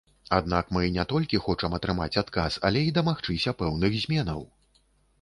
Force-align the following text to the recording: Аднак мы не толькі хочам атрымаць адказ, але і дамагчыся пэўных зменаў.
Аднак 0.35 0.71
мы 0.77 0.81
не 0.95 1.05
толькі 1.11 1.41
хочам 1.49 1.77
атрымаць 1.79 2.17
адказ, 2.23 2.59
але 2.71 2.85
і 2.89 2.97
дамагчыся 2.99 3.57
пэўных 3.63 3.91
зменаў. 4.09 4.47